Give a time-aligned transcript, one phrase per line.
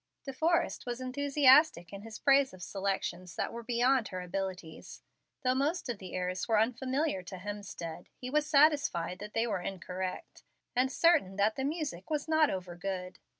[0.23, 5.03] De Forrest was enthusiastic in his praise of selections that were beyond her abilities.
[5.43, 9.61] Though most of the airs were unfamiliar to Hemstead, he was satisfied that they were
[9.61, 10.43] incorrect,
[10.75, 13.19] and certain that the music was not over good.